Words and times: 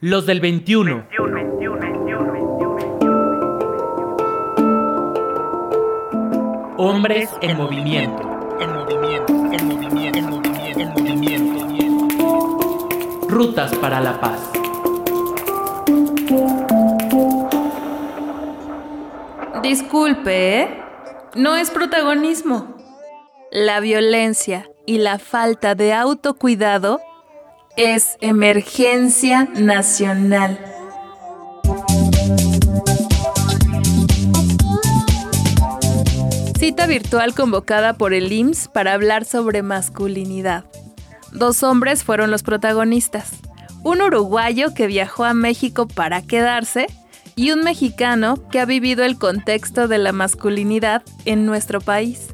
Los 0.00 0.26
del 0.26 0.40
21. 0.40 1.06
Hombres 6.76 7.30
en 7.40 7.56
movimiento. 7.56 8.22
En 8.60 8.74
movimiento, 8.74 9.32
en 9.32 9.66
movimiento, 9.66 10.18
en 10.18 10.28
movimiento, 10.28 10.80
en 11.30 11.52
movimiento. 11.54 12.88
Rutas 13.26 13.74
para 13.76 14.02
la 14.02 14.20
paz. 14.20 14.50
Disculpe, 19.62 20.60
¿eh? 20.60 20.82
No 21.34 21.56
es 21.56 21.70
protagonismo. 21.70 22.76
La 23.50 23.80
violencia 23.80 24.68
y 24.84 24.98
la 24.98 25.18
falta 25.18 25.74
de 25.74 25.94
autocuidado 25.94 27.00
es 27.76 28.16
emergencia 28.22 29.44
nacional. 29.54 30.58
Cita 36.58 36.86
virtual 36.86 37.34
convocada 37.34 37.92
por 37.92 38.14
el 38.14 38.32
IMSS 38.32 38.68
para 38.68 38.94
hablar 38.94 39.26
sobre 39.26 39.62
masculinidad. 39.62 40.64
Dos 41.32 41.62
hombres 41.62 42.02
fueron 42.02 42.30
los 42.30 42.42
protagonistas. 42.42 43.32
Un 43.82 44.00
uruguayo 44.00 44.72
que 44.72 44.86
viajó 44.86 45.24
a 45.24 45.34
México 45.34 45.86
para 45.86 46.22
quedarse 46.22 46.86
y 47.36 47.50
un 47.50 47.62
mexicano 47.62 48.36
que 48.50 48.58
ha 48.58 48.64
vivido 48.64 49.04
el 49.04 49.18
contexto 49.18 49.86
de 49.86 49.98
la 49.98 50.12
masculinidad 50.12 51.02
en 51.26 51.44
nuestro 51.44 51.82
país. 51.82 52.28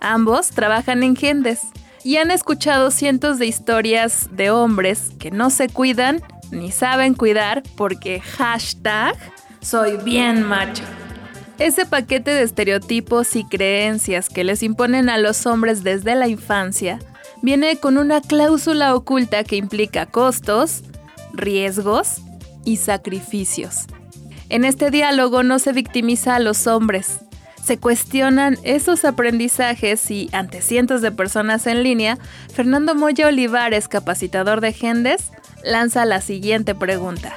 Ambos 0.00 0.50
trabajan 0.50 1.02
en 1.02 1.16
Gendes 1.16 1.62
y 2.06 2.18
han 2.18 2.30
escuchado 2.30 2.92
cientos 2.92 3.40
de 3.40 3.46
historias 3.46 4.28
de 4.30 4.52
hombres 4.52 5.10
que 5.18 5.32
no 5.32 5.50
se 5.50 5.68
cuidan 5.68 6.22
ni 6.52 6.70
saben 6.70 7.14
cuidar 7.14 7.64
porque 7.76 8.20
hashtag 8.20 9.16
soy 9.60 9.96
bien 9.96 10.44
macho. 10.44 10.84
Ese 11.58 11.84
paquete 11.84 12.30
de 12.30 12.42
estereotipos 12.42 13.34
y 13.34 13.42
creencias 13.42 14.28
que 14.28 14.44
les 14.44 14.62
imponen 14.62 15.08
a 15.08 15.18
los 15.18 15.46
hombres 15.46 15.82
desde 15.82 16.14
la 16.14 16.28
infancia 16.28 17.00
viene 17.42 17.76
con 17.78 17.98
una 17.98 18.20
cláusula 18.20 18.94
oculta 18.94 19.42
que 19.42 19.56
implica 19.56 20.06
costos, 20.06 20.84
riesgos 21.32 22.18
y 22.64 22.76
sacrificios. 22.76 23.86
En 24.48 24.64
este 24.64 24.92
diálogo 24.92 25.42
no 25.42 25.58
se 25.58 25.72
victimiza 25.72 26.36
a 26.36 26.38
los 26.38 26.68
hombres, 26.68 27.18
se 27.66 27.78
cuestionan 27.78 28.58
esos 28.62 29.04
aprendizajes 29.04 30.08
y, 30.12 30.28
ante 30.30 30.62
cientos 30.62 31.02
de 31.02 31.10
personas 31.10 31.66
en 31.66 31.82
línea, 31.82 32.16
Fernando 32.52 32.94
Moya 32.94 33.26
Olivares, 33.26 33.88
capacitador 33.88 34.60
de 34.60 34.72
Gendes, 34.72 35.32
lanza 35.64 36.04
la 36.04 36.20
siguiente 36.20 36.76
pregunta. 36.76 37.34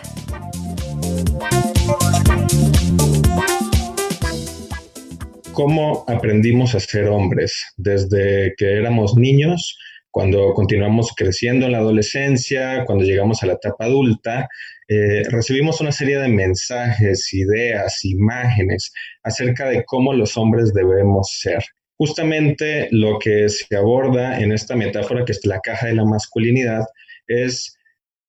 ¿Cómo 5.54 6.06
aprendimos 6.08 6.76
a 6.76 6.80
ser 6.80 7.08
hombres 7.08 7.64
desde 7.78 8.54
que 8.56 8.78
éramos 8.78 9.16
niños? 9.16 9.80
Cuando 10.12 10.54
continuamos 10.54 11.14
creciendo 11.16 11.66
en 11.66 11.74
la 11.74 11.78
adolescencia, 11.80 12.84
cuando 12.86 13.04
llegamos 13.04 13.44
a 13.44 13.46
la 13.46 13.54
etapa 13.54 13.86
adulta, 13.86 14.48
eh, 14.88 15.22
recibimos 15.30 15.82
una 15.82 15.92
serie 15.92 16.18
de 16.18 16.30
mensajes, 16.30 17.32
ideas, 17.34 18.04
imágenes 18.04 18.92
acerca 19.24 19.70
de 19.70 19.84
cómo 19.86 20.14
los 20.14 20.36
hombres 20.36 20.74
debemos 20.74 21.38
ser. 21.40 21.64
Justamente 21.98 22.88
lo 22.92 23.20
que 23.20 23.50
se 23.50 23.76
aborda 23.76 24.40
en 24.40 24.52
esta 24.52 24.76
metáfora, 24.76 25.26
que 25.26 25.34
es 25.34 25.46
la 25.46 25.60
caja 25.60 25.88
de 25.88 25.96
la 25.96 26.06
masculinidad, 26.06 26.86
es 27.28 27.78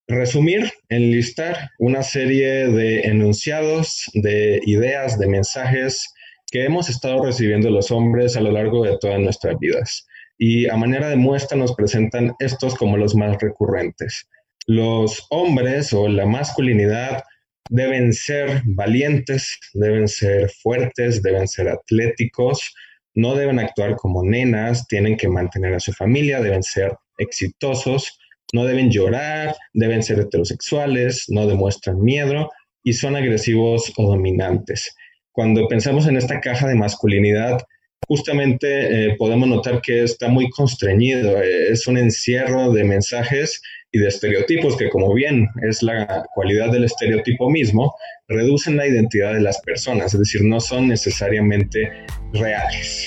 resumir, 0.07 0.71
enlistar 0.91 1.71
una 1.79 2.03
serie 2.03 2.69
de 2.69 3.01
enunciados, 3.03 4.11
de 4.13 4.61
ideas, 4.67 5.19
de 5.19 5.29
mensajes 5.29 6.13
que 6.51 6.65
hemos 6.65 6.91
estado 6.91 7.25
recibiendo 7.25 7.71
los 7.71 7.91
hombres 7.91 8.37
a 8.37 8.41
lo 8.41 8.51
largo 8.51 8.85
de 8.85 8.99
todas 8.99 9.21
nuestras 9.21 9.59
vidas. 9.59 10.07
Y 10.43 10.69
a 10.69 10.77
manera 10.77 11.09
de 11.09 11.17
muestra 11.17 11.57
nos 11.57 11.75
presentan 11.75 12.33
estos 12.41 12.75
como 12.75 12.97
los 12.97 13.15
más 13.15 13.37
recurrentes 13.41 14.27
los 14.71 15.27
hombres 15.31 15.93
o 15.93 16.07
la 16.09 16.27
masculinidad 16.27 17.25
deben 17.71 18.13
ser 18.13 18.63
valientes, 18.67 19.59
deben 19.75 20.07
ser 20.07 20.49
fuertes, 20.63 21.23
deben 21.23 21.49
ser 21.49 21.69
atléticos, 21.69 22.73
no 23.15 23.35
deben 23.35 23.59
actuar 23.59 23.97
como 23.97 24.23
nenas, 24.23 24.87
tienen 24.87 25.17
que 25.17 25.29
mantener 25.29 25.75
a 25.75 25.81
su 25.81 25.93
familia, 25.93 26.41
deben 26.41 26.63
ser 26.63 26.93
exitosos, 27.19 28.17
no 28.53 28.65
deben 28.65 28.91
llorar, 28.91 29.57
deben 29.75 30.05
ser 30.05 30.21
heterosexuales, 30.21 31.25
no 31.29 31.49
demuestran 31.49 32.01
miedo 32.01 32.49
y 32.85 32.93
son 32.93 33.17
agresivos 33.17 33.93
o 33.97 34.07
dominantes. 34.07 34.95
Cuando 35.33 35.67
pensamos 35.67 36.07
en 36.07 36.17
esta 36.17 36.41
caja 36.41 36.69
de 36.69 36.77
masculinidad, 36.77 37.63
justamente 38.09 39.07
eh, 39.07 39.17
podemos 39.19 39.49
notar 39.49 39.81
que 39.81 40.03
está 40.03 40.29
muy 40.29 40.49
constreñido, 40.51 41.41
eh, 41.43 41.71
es 41.71 41.87
un 41.87 41.99
encierro 41.99 42.73
de 42.73 42.85
mensajes 42.85 43.63
y 43.93 43.99
de 43.99 44.09
estereotipos 44.09 44.77
que 44.77 44.89
como 44.89 45.13
bien 45.15 45.49
es 45.69 45.83
la 45.83 46.25
cualidad 46.35 46.71
del 46.71 46.85
estereotipo 46.85 47.51
mismo, 47.51 47.95
reducen 48.29 48.77
la 48.77 48.87
identidad 48.87 49.35
de 49.35 49.41
las 49.41 49.61
personas, 49.61 50.15
es 50.15 50.21
decir, 50.21 50.43
no 50.45 50.61
son 50.61 50.89
necesariamente 50.89 51.91
reales. 52.33 53.07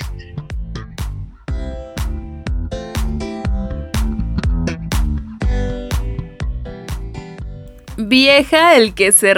Vieja 7.98 8.76
el 8.76 8.94
que 8.96 9.12
se. 9.12 9.34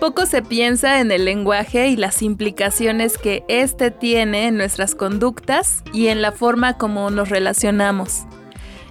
Poco 0.00 0.24
se 0.24 0.40
piensa 0.40 1.00
en 1.00 1.12
el 1.12 1.26
lenguaje 1.26 1.88
y 1.88 1.96
las 1.96 2.22
implicaciones 2.22 3.18
que 3.18 3.44
éste 3.48 3.90
tiene 3.90 4.46
en 4.46 4.56
nuestras 4.56 4.94
conductas 4.94 5.84
y 5.92 6.06
en 6.06 6.22
la 6.22 6.32
forma 6.32 6.78
como 6.78 7.10
nos 7.10 7.28
relacionamos. 7.28 8.22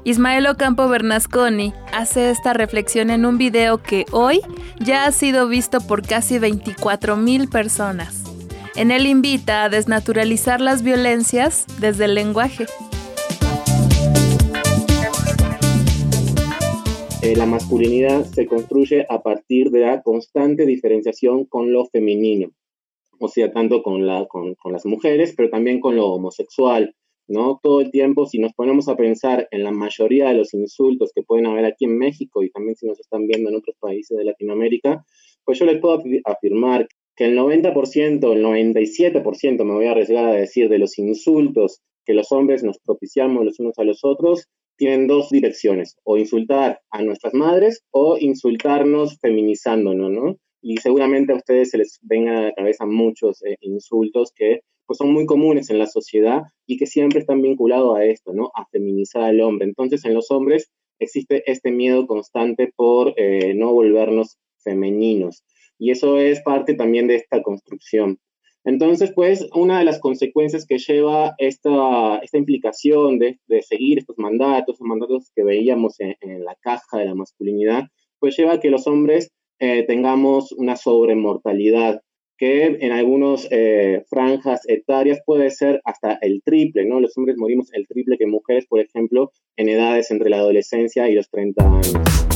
Ismael 0.03 0.45
Ocampo 0.45 0.87
Bernasconi 0.87 1.73
hace 1.91 2.29
esta 2.29 2.53
reflexión 2.53 3.09
en 3.09 3.25
un 3.25 3.39
video 3.39 3.81
que 3.81 4.05
hoy 4.11 4.41
ya 4.79 5.05
ha 5.05 5.11
sido 5.11 5.47
visto 5.47 5.81
por 5.81 6.05
casi 6.05 6.37
24 6.37 7.17
mil 7.17 7.49
personas. 7.49 8.21
En 8.75 8.91
él 8.91 9.07
invita 9.07 9.63
a 9.63 9.69
desnaturalizar 9.69 10.61
las 10.61 10.83
violencias 10.83 11.65
desde 11.79 12.05
el 12.05 12.13
lenguaje. 12.13 12.67
Eh, 17.29 17.35
la 17.35 17.45
masculinidad 17.45 18.25
se 18.25 18.47
construye 18.47 19.05
a 19.07 19.21
partir 19.21 19.69
de 19.69 19.81
la 19.81 20.01
constante 20.01 20.65
diferenciación 20.65 21.45
con 21.45 21.71
lo 21.71 21.85
femenino, 21.85 22.49
o 23.19 23.27
sea, 23.27 23.51
tanto 23.51 23.83
con, 23.83 24.01
con 24.25 24.71
las 24.71 24.83
mujeres, 24.87 25.35
pero 25.37 25.51
también 25.51 25.79
con 25.79 25.95
lo 25.95 26.07
homosexual, 26.07 26.95
¿no? 27.27 27.59
Todo 27.61 27.81
el 27.81 27.91
tiempo, 27.91 28.25
si 28.25 28.39
nos 28.39 28.53
ponemos 28.53 28.89
a 28.89 28.95
pensar 28.95 29.47
en 29.51 29.63
la 29.63 29.71
mayoría 29.71 30.29
de 30.29 30.33
los 30.33 30.55
insultos 30.55 31.11
que 31.13 31.21
pueden 31.21 31.45
haber 31.45 31.65
aquí 31.65 31.85
en 31.85 31.99
México 31.99 32.41
y 32.41 32.49
también 32.49 32.75
si 32.75 32.87
nos 32.87 32.99
están 32.99 33.27
viendo 33.27 33.51
en 33.51 33.57
otros 33.57 33.75
países 33.79 34.17
de 34.17 34.23
Latinoamérica, 34.23 35.05
pues 35.45 35.59
yo 35.59 35.65
les 35.65 35.79
puedo 35.79 36.01
afirmar 36.25 36.87
que 37.15 37.25
el 37.25 37.37
90%, 37.37 38.33
el 38.33 38.43
97%, 38.43 39.63
me 39.65 39.73
voy 39.73 39.85
a 39.85 39.91
arriesgar 39.91 40.25
a 40.25 40.33
decir, 40.33 40.67
de 40.67 40.79
los 40.79 40.97
insultos 40.97 41.81
que 42.07 42.15
los 42.15 42.31
hombres 42.31 42.63
nos 42.63 42.79
propiciamos 42.79 43.45
los 43.45 43.59
unos 43.59 43.77
a 43.77 43.83
los 43.83 43.99
otros, 44.03 44.47
tienen 44.79 45.07
dos 45.07 45.29
direcciones, 45.29 45.97
o 46.05 46.17
insultar 46.17 46.79
a 46.89 47.03
nuestras 47.03 47.33
madres 47.33 47.83
o 47.91 48.17
insultarnos 48.17 49.19
feminizándonos, 49.19 50.09
¿no? 50.09 50.37
Y 50.61 50.77
seguramente 50.77 51.33
a 51.33 51.35
ustedes 51.35 51.71
se 51.71 51.77
les 51.77 51.99
vengan 52.01 52.37
a 52.37 52.41
la 52.43 52.53
cabeza 52.53 52.85
muchos 52.85 53.43
eh, 53.43 53.57
insultos 53.59 54.31
que 54.33 54.61
pues 54.87 54.97
son 54.97 55.11
muy 55.11 55.25
comunes 55.25 55.69
en 55.69 55.79
la 55.79 55.85
sociedad 55.85 56.43
y 56.65 56.77
que 56.77 56.87
siempre 56.87 57.19
están 57.19 57.41
vinculados 57.41 57.95
a 57.97 58.05
esto, 58.05 58.33
¿no? 58.33 58.51
A 58.55 58.65
feminizar 58.71 59.23
al 59.23 59.41
hombre. 59.41 59.67
Entonces, 59.67 60.03
en 60.05 60.13
los 60.13 60.31
hombres 60.31 60.71
existe 60.97 61.43
este 61.45 61.71
miedo 61.71 62.07
constante 62.07 62.71
por 62.75 63.13
eh, 63.17 63.53
no 63.55 63.73
volvernos 63.73 64.37
femeninos. 64.63 65.43
Y 65.77 65.91
eso 65.91 66.17
es 66.17 66.41
parte 66.41 66.73
también 66.73 67.07
de 67.07 67.15
esta 67.15 67.41
construcción. 67.41 68.17
Entonces, 68.65 69.11
pues, 69.13 69.47
una 69.55 69.79
de 69.79 69.85
las 69.85 69.99
consecuencias 69.99 70.65
que 70.65 70.77
lleva 70.77 71.33
esta, 71.37 72.17
esta 72.19 72.37
implicación 72.37 73.17
de, 73.19 73.39
de 73.47 73.61
seguir 73.61 73.99
estos 73.99 74.17
mandatos, 74.17 74.77
los 74.79 74.87
mandatos 74.87 75.31
que 75.35 75.43
veíamos 75.43 75.95
en, 75.99 76.43
la 76.43 76.55
caja 76.61 76.97
de 76.97 77.05
la 77.05 77.15
masculinidad, 77.15 77.83
pues 78.19 78.35
lleva 78.37 78.53
a 78.53 78.59
que 78.59 78.69
los 78.69 78.85
hombres 78.87 79.31
eh, 79.59 79.83
tengamos 79.87 80.51
una 80.51 80.75
sobremortalidad 80.75 82.01
que 82.37 82.77
en 82.79 82.91
algunas 82.93 83.47
eh, 83.51 84.05
franjas 84.09 84.61
etarias 84.69 85.19
puede 85.25 85.49
ser 85.49 85.81
hasta 85.83 86.17
el 86.21 86.41
triple, 86.43 86.85
¿no? 86.85 87.01
Los 87.01 87.17
hombres 87.17 87.35
morimos 87.37 87.67
el 87.73 87.85
triple 87.85 88.17
que 88.17 88.27
mujeres, 88.27 88.65
por 88.65 88.79
ejemplo, 88.79 89.31
en 89.57 89.67
edades 89.67 90.09
entre 90.09 90.29
la 90.29 90.37
adolescencia 90.37 91.09
y 91.09 91.15
los 91.15 91.29
30 91.29 91.63
años. 91.65 92.28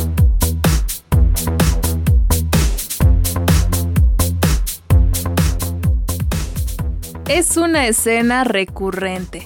Es 7.35 7.57
una 7.57 7.87
escena 7.87 8.43
recurrente. 8.43 9.41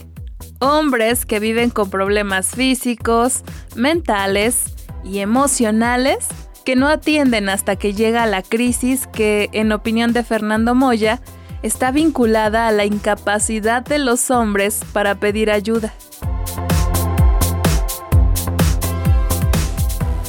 Hombres 0.59 1.25
que 1.25 1.39
viven 1.39 1.69
con 1.69 1.89
problemas 1.89 2.51
físicos, 2.53 3.43
mentales 3.77 4.75
y 5.05 5.19
emocionales 5.19 6.27
que 6.65 6.75
no 6.75 6.89
atienden 6.89 7.47
hasta 7.47 7.77
que 7.77 7.93
llega 7.93 8.25
la 8.25 8.41
crisis 8.41 9.07
que, 9.07 9.47
en 9.53 9.71
opinión 9.71 10.11
de 10.11 10.25
Fernando 10.25 10.75
Moya, 10.75 11.21
está 11.63 11.91
vinculada 11.91 12.67
a 12.67 12.73
la 12.73 12.83
incapacidad 12.83 13.85
de 13.85 13.99
los 13.99 14.31
hombres 14.31 14.81
para 14.91 15.15
pedir 15.15 15.49
ayuda. 15.49 15.93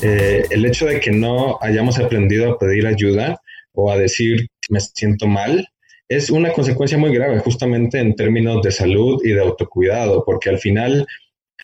Eh, 0.00 0.44
el 0.50 0.64
hecho 0.64 0.86
de 0.86 1.00
que 1.00 1.10
no 1.10 1.58
hayamos 1.60 1.98
aprendido 1.98 2.52
a 2.52 2.58
pedir 2.60 2.86
ayuda 2.86 3.40
o 3.72 3.90
a 3.90 3.96
decir 3.96 4.46
me 4.70 4.78
siento 4.78 5.26
mal 5.26 5.68
es 6.08 6.30
una 6.30 6.52
consecuencia 6.52 6.98
muy 6.98 7.12
grave 7.12 7.38
justamente 7.40 7.98
en 7.98 8.16
términos 8.16 8.62
de 8.62 8.70
salud 8.70 9.20
y 9.24 9.30
de 9.32 9.40
autocuidado, 9.40 10.24
porque 10.24 10.48
al 10.48 10.58
final 10.58 11.06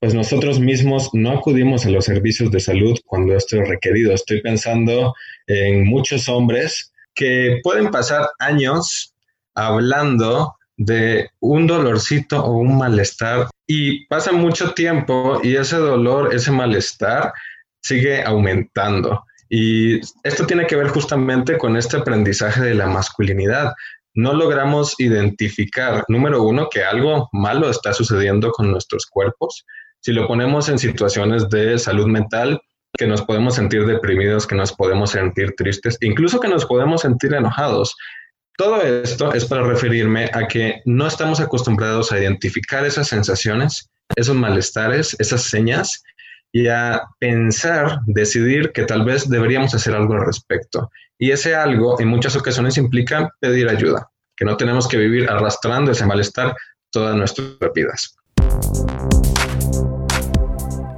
pues 0.01 0.13
nosotros 0.13 0.61
mismos 0.61 1.11
no 1.15 1.33
acudimos 1.33 1.87
a 1.87 1.91
los 1.91 2.05
servicios 2.05 2.51
de 2.51 2.61
salud 2.61 2.99
cuando 3.07 3.37
esto 3.37 3.63
es 3.63 3.69
requerido. 3.69 4.13
Estoy 4.13 4.43
pensando 4.43 5.15
en 5.47 5.87
muchos 5.87 6.29
hombres 6.29 6.93
que 7.15 7.61
pueden 7.63 7.91
pasar 7.91 8.29
años 8.39 9.15
hablando 9.55 10.57
de 10.77 11.31
un 11.41 11.67
dolorcito 11.67 12.45
o 12.45 12.59
un 12.59 12.77
malestar 12.77 13.47
y 13.67 14.07
pasa 14.07 14.33
mucho 14.33 14.75
tiempo 14.75 15.41
y 15.43 15.57
ese 15.57 15.77
dolor, 15.77 16.35
ese 16.35 16.51
malestar 16.51 17.33
sigue 17.81 18.23
aumentando. 18.23 19.25
Y 19.49 20.01
esto 20.23 20.47
tiene 20.47 20.67
que 20.67 20.77
ver 20.77 20.89
justamente 20.89 21.57
con 21.57 21.77
este 21.77 21.97
aprendizaje 21.97 22.61
de 22.61 22.75
la 22.75 22.87
masculinidad. 22.87 23.73
No 24.15 24.33
logramos 24.33 24.95
identificar, 24.99 26.05
número 26.09 26.43
uno, 26.43 26.69
que 26.71 26.85
algo 26.85 27.29
malo 27.33 27.69
está 27.69 27.93
sucediendo 27.93 28.53
con 28.53 28.71
nuestros 28.71 29.07
cuerpos. 29.07 29.65
Si 30.01 30.13
lo 30.13 30.27
ponemos 30.29 30.69
en 30.69 30.79
situaciones 30.79 31.49
de 31.49 31.79
salud 31.79 32.07
mental, 32.07 32.61
que 32.97 33.07
nos 33.07 33.23
podemos 33.23 33.57
sentir 33.57 33.87
deprimidos, 33.87 34.47
que 34.47 34.55
nos 34.55 34.73
podemos 34.73 35.11
sentir 35.11 35.55
tristes, 35.57 35.99
incluso 36.01 36.41
que 36.41 36.49
nos 36.49 36.65
podemos 36.65 37.01
sentir 37.03 37.35
enojados. 37.35 37.97
Todo 38.57 38.83
esto 38.83 39.33
es 39.35 39.45
para 39.47 39.67
referirme 39.67 40.31
a 40.33 40.47
que 40.47 40.81
no 40.85 41.09
estamos 41.09 41.41
acostumbrados 41.41 42.13
a 42.13 42.21
identificar 42.21 42.87
esas 42.87 43.09
sensaciones, 43.09 43.91
esos 44.15 44.37
malestares, 44.37 45.17
esas 45.19 45.43
señas 45.43 46.05
y 46.53 46.69
a 46.69 47.03
pensar, 47.19 47.99
decidir 48.07 48.71
que 48.71 48.85
tal 48.85 49.05
vez 49.05 49.29
deberíamos 49.29 49.75
hacer 49.75 49.93
algo 49.93 50.15
al 50.15 50.25
respecto. 50.25 50.89
Y 51.19 51.31
ese 51.31 51.55
algo 51.55 52.01
en 52.01 52.09
muchas 52.09 52.35
ocasiones 52.37 52.77
implica 52.77 53.33
pedir 53.41 53.69
ayuda, 53.69 54.11
que 54.37 54.45
no 54.45 54.57
tenemos 54.57 54.89
que 54.89 54.97
vivir 54.97 55.31
arrastrando 55.31 55.93
ese 55.93 56.07
malestar 56.07 56.57
todas 56.91 57.15
nuestras 57.17 57.49
vidas. 57.75 58.17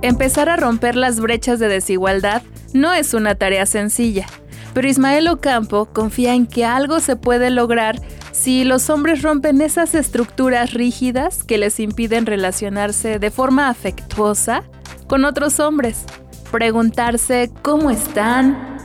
Empezar 0.02 0.48
a 0.48 0.56
romper 0.56 0.96
las 0.96 1.20
brechas 1.20 1.58
de 1.58 1.68
desigualdad 1.68 2.42
no 2.72 2.94
es 2.94 3.12
una 3.12 3.34
tarea 3.34 3.66
sencilla, 3.66 4.26
pero 4.72 4.88
Ismael 4.88 5.28
Ocampo 5.28 5.86
confía 5.86 6.34
en 6.34 6.46
que 6.46 6.64
algo 6.64 7.00
se 7.00 7.16
puede 7.16 7.50
lograr 7.50 7.96
si 8.32 8.64
los 8.64 8.90
hombres 8.90 9.22
rompen 9.22 9.60
esas 9.60 9.94
estructuras 9.94 10.74
rígidas 10.74 11.42
que 11.42 11.58
les 11.58 11.80
impiden 11.80 12.26
relacionarse 12.26 13.18
de 13.18 13.30
forma 13.30 13.68
afectuosa 13.68 14.62
con 15.08 15.24
otros 15.24 15.60
hombres, 15.60 16.04
preguntarse 16.52 17.50
cómo 17.62 17.90
están, 17.90 18.75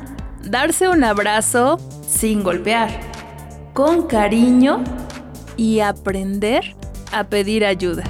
darse 0.43 0.89
un 0.89 1.03
abrazo 1.03 1.77
sin 2.07 2.43
golpear, 2.43 2.89
con 3.73 4.07
cariño 4.07 4.83
y 5.57 5.79
aprender 5.79 6.75
a 7.11 7.25
pedir 7.25 7.65
ayuda. 7.65 8.03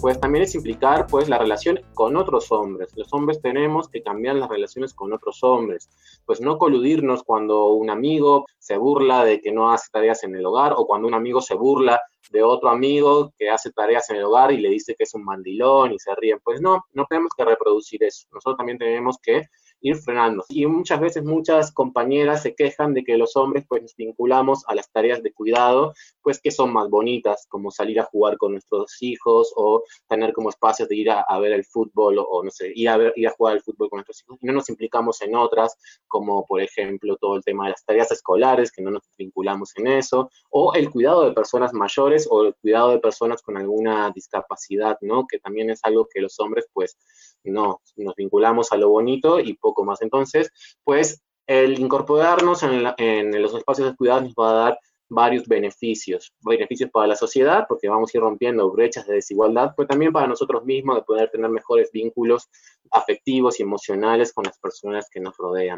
pues 0.00 0.20
también 0.20 0.44
es 0.44 0.54
implicar 0.54 1.06
pues 1.06 1.28
la 1.28 1.38
relación 1.38 1.80
con 1.94 2.16
otros 2.16 2.50
hombres. 2.52 2.96
Los 2.96 3.12
hombres 3.12 3.40
tenemos 3.42 3.88
que 3.88 4.02
cambiar 4.02 4.36
las 4.36 4.48
relaciones 4.48 4.94
con 4.94 5.12
otros 5.12 5.42
hombres, 5.42 5.90
pues 6.28 6.42
no 6.42 6.58
coludirnos 6.58 7.22
cuando 7.22 7.68
un 7.68 7.88
amigo 7.88 8.44
se 8.58 8.76
burla 8.76 9.24
de 9.24 9.40
que 9.40 9.50
no 9.50 9.72
hace 9.72 9.88
tareas 9.90 10.24
en 10.24 10.36
el 10.36 10.44
hogar 10.44 10.74
o 10.76 10.86
cuando 10.86 11.08
un 11.08 11.14
amigo 11.14 11.40
se 11.40 11.54
burla 11.54 11.98
de 12.28 12.42
otro 12.42 12.68
amigo 12.68 13.32
que 13.38 13.48
hace 13.48 13.72
tareas 13.72 14.10
en 14.10 14.16
el 14.16 14.24
hogar 14.24 14.52
y 14.52 14.58
le 14.58 14.68
dice 14.68 14.94
que 14.94 15.04
es 15.04 15.14
un 15.14 15.24
mandilón 15.24 15.94
y 15.94 15.98
se 15.98 16.14
ríen. 16.14 16.38
Pues 16.44 16.60
no, 16.60 16.84
no 16.92 17.06
tenemos 17.08 17.30
que 17.34 17.46
reproducir 17.46 18.04
eso. 18.04 18.28
Nosotros 18.30 18.58
también 18.58 18.76
tenemos 18.76 19.16
que 19.22 19.44
ir 19.80 19.96
frenando. 19.96 20.44
Y 20.48 20.66
muchas 20.66 21.00
veces 21.00 21.24
muchas 21.24 21.72
compañeras 21.72 22.42
se 22.42 22.54
quejan 22.54 22.94
de 22.94 23.04
que 23.04 23.16
los 23.16 23.36
hombres 23.36 23.64
pues 23.68 23.82
nos 23.82 23.96
vinculamos 23.96 24.64
a 24.66 24.74
las 24.74 24.90
tareas 24.90 25.22
de 25.22 25.32
cuidado, 25.32 25.94
pues 26.22 26.40
que 26.40 26.50
son 26.50 26.72
más 26.72 26.88
bonitas, 26.88 27.46
como 27.48 27.70
salir 27.70 28.00
a 28.00 28.04
jugar 28.04 28.36
con 28.38 28.52
nuestros 28.52 28.96
hijos 29.00 29.52
o 29.56 29.82
tener 30.08 30.32
como 30.32 30.50
espacios 30.50 30.88
de 30.88 30.96
ir 30.96 31.10
a, 31.10 31.38
ver 31.38 31.52
el 31.52 31.64
fútbol 31.64 32.18
o, 32.18 32.42
no 32.42 32.50
sé, 32.50 32.72
ir 32.74 32.88
a, 32.88 32.96
ver, 32.96 33.12
ir 33.16 33.28
a 33.28 33.32
jugar 33.32 33.54
al 33.54 33.62
fútbol 33.62 33.88
con 33.90 33.98
nuestros 33.98 34.22
hijos. 34.22 34.38
Y 34.40 34.46
no 34.46 34.52
nos 34.52 34.68
implicamos 34.68 35.22
en 35.22 35.36
otras, 35.36 35.76
como 36.06 36.44
por 36.46 36.60
ejemplo 36.60 37.16
todo 37.16 37.36
el 37.36 37.44
tema 37.44 37.64
de 37.64 37.70
las 37.70 37.84
tareas 37.84 38.10
escolares, 38.10 38.72
que 38.72 38.82
no 38.82 38.90
nos 38.90 39.02
vinculamos 39.16 39.76
en 39.76 39.86
eso, 39.86 40.30
o 40.50 40.74
el 40.74 40.90
cuidado 40.90 41.24
de 41.24 41.32
personas 41.32 41.72
mayores 41.72 42.26
o 42.30 42.44
el 42.44 42.54
cuidado 42.56 42.90
de 42.90 42.98
personas 42.98 43.42
con 43.42 43.56
alguna 43.56 44.10
discapacidad, 44.14 44.98
¿no? 45.00 45.26
Que 45.26 45.38
también 45.38 45.70
es 45.70 45.80
algo 45.84 46.08
que 46.12 46.20
los 46.20 46.38
hombres 46.40 46.66
pues 46.72 46.96
no, 47.44 47.80
nos 47.96 48.14
vinculamos 48.14 48.72
a 48.72 48.76
lo 48.76 48.88
bonito 48.88 49.40
y 49.40 49.54
poco 49.68 49.84
más. 49.84 50.00
Entonces, 50.02 50.50
pues 50.84 51.22
el 51.46 51.78
incorporarnos 51.78 52.62
en, 52.62 53.42
los 53.42 53.54
espacios 53.54 53.90
de 53.90 53.96
cuidado 53.96 54.22
nos 54.22 54.34
va 54.34 54.50
a 54.50 54.64
dar 54.64 54.78
varios 55.10 55.46
beneficios, 55.46 56.32
beneficios 56.40 56.90
para 56.90 57.06
la 57.06 57.16
sociedad, 57.16 57.64
porque 57.68 57.88
vamos 57.88 58.10
a 58.12 58.18
ir 58.18 58.22
rompiendo 58.22 58.70
brechas 58.70 59.06
de 59.06 59.14
desigualdad, 59.14 59.72
pero 59.76 59.86
también 59.86 60.12
para 60.12 60.26
nosotros 60.26 60.64
mismos 60.64 60.96
de 60.96 61.02
poder 61.02 61.30
tener 61.30 61.48
mejores 61.50 61.90
vínculos 61.92 62.48
afectivos 62.90 63.58
y 63.58 63.62
emocionales 63.62 64.32
con 64.32 64.44
las 64.44 64.58
personas 64.58 65.06
que 65.10 65.20
nos 65.20 65.36
rodean. 65.36 65.76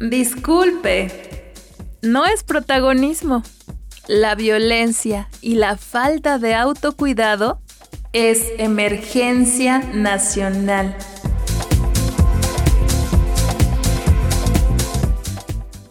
Disculpe, 0.00 1.52
no 2.02 2.24
es 2.24 2.42
protagonismo. 2.44 3.42
La 4.06 4.34
violencia 4.34 5.28
y 5.40 5.54
la 5.54 5.78
falta 5.78 6.38
de 6.38 6.54
autocuidado 6.54 7.63
es 8.14 8.52
emergencia 8.58 9.80
nacional. 9.92 10.96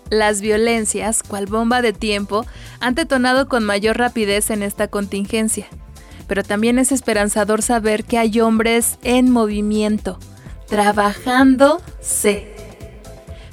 Las 0.10 0.40
violencias, 0.40 1.22
cual 1.22 1.48
bomba 1.48 1.82
de 1.82 1.92
tiempo, 1.92 2.46
han 2.80 2.96
detonado 2.96 3.50
con 3.50 3.66
mayor 3.66 3.98
rapidez 3.98 4.52
en 4.52 4.64
esta 4.64 4.88
contingencia. 4.88 5.68
Pero 6.28 6.44
también 6.44 6.80
es 6.80 6.94
esperanzador 6.94 7.62
saber 7.62 8.06
que 8.06 8.18
hay 8.18 8.40
hombres 8.40 8.98
en 9.04 9.30
movimiento, 9.30 10.18
trabajándose. 10.70 12.56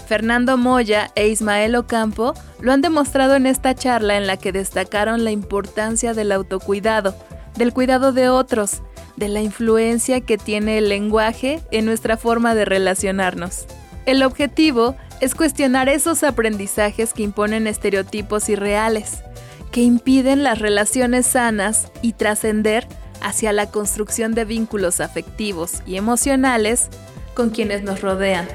Fernando 0.06 0.56
Moya 0.56 1.10
e 1.16 1.26
Ismael 1.26 1.74
Ocampo 1.74 2.34
lo 2.60 2.72
han 2.72 2.82
demostrado 2.82 3.34
en 3.34 3.46
esta 3.46 3.74
charla 3.74 4.16
en 4.16 4.28
la 4.28 4.36
que 4.36 4.52
destacaron 4.52 5.24
la 5.24 5.32
importancia 5.32 6.14
del 6.14 6.30
autocuidado, 6.30 7.16
del 7.56 7.72
cuidado 7.72 8.12
de 8.12 8.28
otros, 8.28 8.82
de 9.16 9.28
la 9.28 9.40
influencia 9.40 10.20
que 10.20 10.38
tiene 10.38 10.78
el 10.78 10.88
lenguaje 10.88 11.60
en 11.70 11.84
nuestra 11.84 12.16
forma 12.16 12.54
de 12.54 12.64
relacionarnos. 12.64 13.66
El 14.06 14.22
objetivo 14.22 14.96
es 15.20 15.34
cuestionar 15.34 15.88
esos 15.88 16.22
aprendizajes 16.22 17.12
que 17.12 17.22
imponen 17.22 17.66
estereotipos 17.66 18.48
irreales, 18.48 19.22
que 19.70 19.82
impiden 19.82 20.42
las 20.42 20.58
relaciones 20.58 21.26
sanas 21.26 21.92
y 22.02 22.14
trascender 22.14 22.88
hacia 23.20 23.52
la 23.52 23.70
construcción 23.70 24.34
de 24.34 24.44
vínculos 24.44 25.00
afectivos 25.00 25.82
y 25.86 25.96
emocionales 25.96 26.88
con 27.34 27.50
quienes 27.50 27.82
nos 27.82 28.00
rodean. 28.00 28.48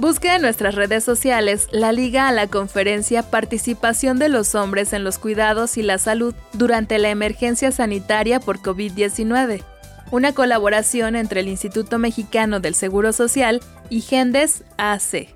Busque 0.00 0.34
en 0.34 0.40
nuestras 0.40 0.76
redes 0.76 1.04
sociales 1.04 1.68
la 1.72 1.92
liga 1.92 2.26
a 2.26 2.32
la 2.32 2.46
conferencia 2.46 3.22
Participación 3.22 4.18
de 4.18 4.30
los 4.30 4.54
hombres 4.54 4.94
en 4.94 5.04
los 5.04 5.18
cuidados 5.18 5.76
y 5.76 5.82
la 5.82 5.98
salud 5.98 6.34
durante 6.54 6.98
la 6.98 7.10
emergencia 7.10 7.70
sanitaria 7.70 8.40
por 8.40 8.60
COVID-19, 8.60 9.62
una 10.10 10.32
colaboración 10.32 11.16
entre 11.16 11.40
el 11.40 11.48
Instituto 11.48 11.98
Mexicano 11.98 12.60
del 12.60 12.74
Seguro 12.74 13.12
Social 13.12 13.60
y 13.90 14.00
Gendes 14.00 14.64
AC. 14.78 15.34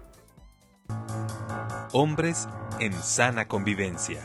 Hombres 1.93 2.49
en 2.81 2.95
sana 2.95 3.47
convivencia 3.47 4.23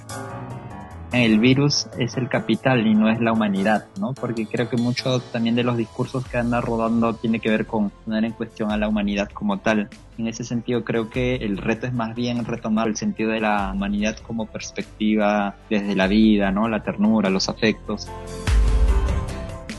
el 1.11 1.39
virus 1.39 1.87
es 1.97 2.17
el 2.17 2.29
capital 2.29 2.85
y 2.85 2.93
no 2.93 3.09
es 3.09 3.19
la 3.19 3.33
humanidad, 3.33 3.87
¿no? 3.99 4.13
Porque 4.13 4.45
creo 4.45 4.69
que 4.69 4.77
mucho 4.77 5.19
también 5.19 5.55
de 5.55 5.63
los 5.63 5.75
discursos 5.75 6.25
que 6.25 6.37
andan 6.37 6.61
rodando 6.61 7.15
tiene 7.15 7.39
que 7.39 7.49
ver 7.49 7.65
con 7.65 7.89
poner 7.89 8.25
en 8.25 8.33
cuestión 8.33 8.71
a 8.71 8.77
la 8.77 8.87
humanidad 8.87 9.29
como 9.29 9.59
tal. 9.59 9.89
En 10.17 10.27
ese 10.27 10.43
sentido 10.43 10.83
creo 10.83 11.09
que 11.09 11.37
el 11.37 11.57
reto 11.57 11.87
es 11.87 11.93
más 11.93 12.15
bien 12.15 12.45
retomar 12.45 12.87
el 12.87 12.95
sentido 12.95 13.31
de 13.31 13.39
la 13.39 13.71
humanidad 13.73 14.17
como 14.17 14.45
perspectiva 14.45 15.55
desde 15.69 15.95
la 15.95 16.07
vida, 16.07 16.51
¿no? 16.51 16.67
La 16.67 16.83
ternura, 16.83 17.29
los 17.29 17.49
afectos. 17.49 18.07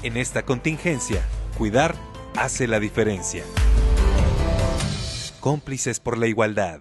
En 0.03 0.17
esta 0.17 0.43
contingencia, 0.43 1.23
cuidar 1.57 1.95
hace 2.37 2.67
la 2.67 2.81
diferencia. 2.81 3.45
Cómplices 5.41 6.01
por 6.01 6.19
la 6.19 6.27
igualdad. 6.27 6.81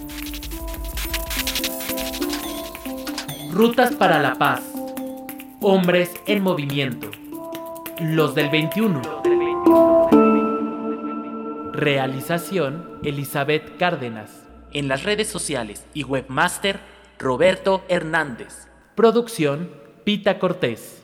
Rutas 3.51 3.93
para 3.95 4.19
la 4.19 4.35
paz. 4.35 4.61
Hombres 5.59 6.09
en 6.25 6.41
movimiento. 6.41 7.11
Los 7.99 8.33
del 8.33 8.49
21. 8.49 9.01
Realización 11.73 12.99
Elizabeth 13.03 13.77
Cárdenas. 13.77 14.47
En 14.71 14.87
las 14.87 15.03
redes 15.03 15.27
sociales 15.27 15.85
y 15.93 16.05
webmaster 16.05 16.79
Roberto 17.19 17.83
Hernández. 17.89 18.69
Producción 18.95 19.69
Pita 20.05 20.39
Cortés. 20.39 21.00